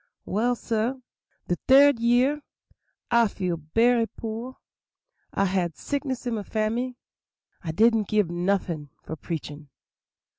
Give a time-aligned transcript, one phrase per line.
[0.25, 0.95] "Well, sah,
[1.47, 2.41] de third year
[3.11, 4.57] I feel berry poor;
[5.31, 6.97] had sickness in my family;
[7.63, 9.69] I didn't gib noffin' for preachin'.